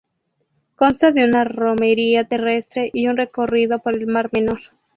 [0.75, 4.59] Consta de una romería terrestre y un recorrido por el Mar Menor.